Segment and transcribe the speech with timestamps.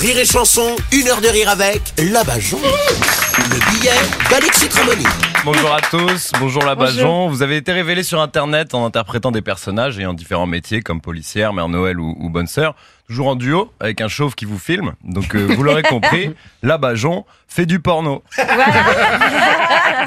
[0.00, 2.60] Rire et chanson, une heure de rire avec la Bajon.
[3.50, 3.90] Le billet
[4.30, 5.04] d'Alexis Tramoni.
[5.44, 7.28] Bonjour à tous, bonjour la Bajon.
[7.28, 11.52] Vous avez été révélé sur internet en interprétant des personnages ayant différents métiers comme policière,
[11.52, 12.74] mère Noël ou, ou bonne sœur.
[13.06, 14.92] Toujours en duo avec un chauve qui vous filme.
[15.02, 18.22] Donc euh, vous l'aurez compris, la Bajon fait du porno.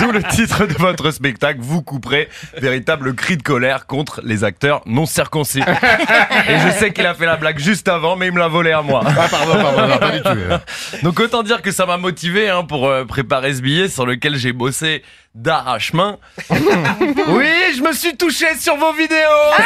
[0.00, 4.80] D'où le titre de votre spectacle, vous couperez véritable cri de colère contre les acteurs
[4.86, 5.60] non circoncis.
[6.48, 8.72] Et je sais qu'il a fait la blague juste avant, mais il me l'a volé
[8.72, 9.02] à moi.
[9.04, 11.02] Ah, pardon, pardon, non, pas du tout.
[11.02, 14.36] Donc autant dire que ça m'a motivé hein, pour euh, préparer ce billet sur lequel
[14.36, 15.02] j'ai bossé
[15.36, 16.16] d'arrache-main.
[16.50, 19.16] oui, je me suis touché sur vos vidéos,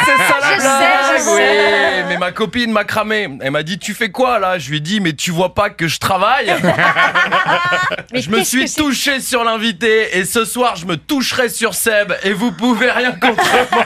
[0.05, 0.81] c'est ça la je blague.
[0.81, 2.03] sais, je oui, sais.
[2.09, 3.29] mais ma copine m'a cramé.
[3.41, 4.59] Elle m'a dit tu fais quoi là?
[4.59, 6.53] Je lui ai dit mais tu vois pas que je travaille?
[8.13, 12.13] Mais Je me suis touché sur l'invité et ce soir je me toucherai sur Seb
[12.23, 13.85] et vous pouvez rien contre moi.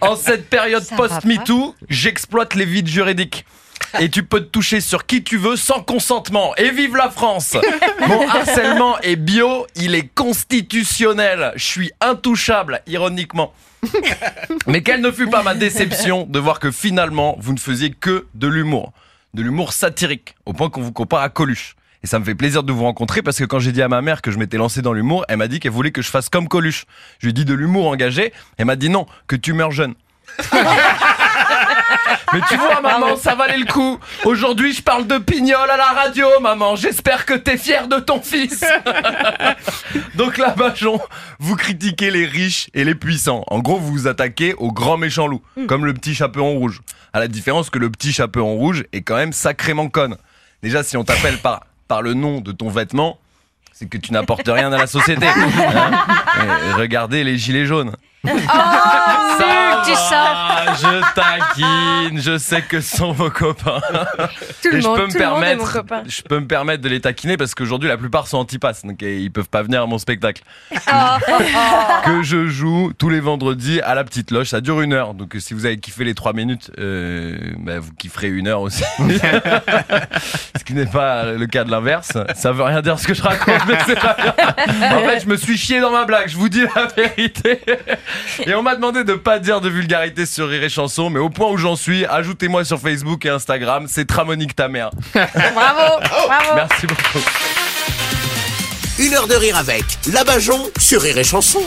[0.00, 3.44] en cette période post-MeToo, j'exploite les vides juridiques.
[4.00, 6.54] Et tu peux te toucher sur qui tu veux sans consentement.
[6.56, 7.56] Et vive la France
[8.08, 11.52] Mon harcèlement est bio, il est constitutionnel.
[11.56, 13.52] Je suis intouchable, ironiquement.
[14.66, 18.26] Mais quelle ne fut pas ma déception de voir que finalement, vous ne faisiez que
[18.34, 18.92] de l'humour.
[19.34, 21.76] De l'humour satirique, au point qu'on vous compare à Coluche.
[22.02, 24.00] Et ça me fait plaisir de vous rencontrer parce que quand j'ai dit à ma
[24.00, 26.28] mère que je m'étais lancé dans l'humour, elle m'a dit qu'elle voulait que je fasse
[26.28, 26.84] comme Coluche.
[27.18, 29.94] Je lui ai dit de l'humour engagé, elle m'a dit non, que tu meurs jeune.
[32.32, 33.98] Mais tu vois, maman, ça valait le coup.
[34.24, 36.76] Aujourd'hui, je parle de pignol à la radio, maman.
[36.76, 38.64] J'espère que t'es fière de ton fils.
[40.14, 41.00] Donc là, Bajon,
[41.38, 43.44] vous critiquez les riches et les puissants.
[43.48, 46.80] En gros, vous vous attaquez aux grands méchants loups, comme le petit chaperon rouge.
[47.12, 50.16] À la différence que le petit chaperon rouge est quand même sacrément conne.
[50.62, 53.18] Déjà, si on t'appelle par, par le nom de ton vêtement,
[53.72, 55.26] c'est que tu n'apportes rien à la société.
[55.26, 55.90] Hein
[56.70, 57.94] Et regardez les gilets jaunes.
[58.26, 58.30] Oh,
[59.38, 60.10] Ça tu sors.
[60.10, 63.80] va, je taquine, je sais que ce sont vos copains.
[64.62, 66.02] Tout le Et je monde, peux me tout le monde est mon permettre, copain.
[66.06, 69.30] je peux me permettre de les taquiner parce qu'aujourd'hui la plupart sont antipasses, donc ils
[69.30, 70.42] peuvent pas venir à mon spectacle.
[72.04, 75.34] que je joue tous les vendredis à la petite loge, ça dure une heure, donc
[75.38, 78.82] si vous avez kiffé les trois minutes, euh, bah, vous kifferez une heure aussi.
[80.58, 82.12] ce qui n'est pas le cas de l'inverse.
[82.34, 84.34] Ça veut rien dire ce que je raconte, mais c'est pas grave.
[84.92, 87.60] En fait, je me suis chié dans ma blague, je vous dis la vérité.
[88.46, 91.28] Et on m'a demandé de pas dire de vulgarité sur Rire et Chanson, mais au
[91.30, 94.90] point où j'en suis, ajoutez-moi sur Facebook et Instagram, c'est Tramonique ta mère.
[95.14, 96.54] Bravo, bravo.
[96.54, 97.18] Merci beaucoup.
[98.98, 101.60] Une heure de rire avec la Bajon sur Rire et chanson.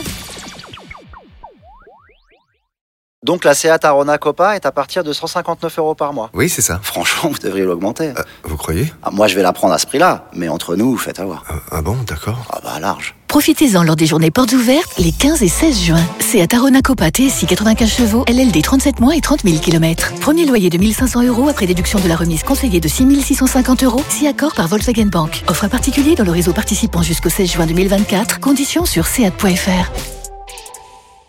[3.22, 6.30] Donc la Seat Arona Copa est à partir de 159 euros par mois.
[6.32, 6.80] Oui, c'est ça.
[6.82, 8.08] Franchement, vous devriez l'augmenter.
[8.16, 8.92] Euh, vous croyez?
[9.02, 11.44] Ah, moi, je vais la prendre à ce prix-là, mais entre nous, faites avoir.
[11.48, 12.38] Ah, Ah bon, d'accord.
[12.50, 13.14] Ah bah large.
[13.30, 16.04] Profitez-en lors des journées portes ouvertes les 15 et 16 juin.
[16.18, 20.12] C'est à Arona Copa TSI 95 chevaux, LLD 37 mois et 30 000 km.
[20.16, 24.02] Premier loyer de 1500 euros après déduction de la remise conseillée de 6 650 euros,
[24.08, 25.44] si accord par Volkswagen Bank.
[25.46, 28.40] Offre à particulier dans le réseau participant jusqu'au 16 juin 2024.
[28.40, 29.92] Conditions sur seat.fr.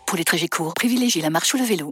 [0.04, 1.90] Pour les trajets courts, privilégiez la marche ou le vélo.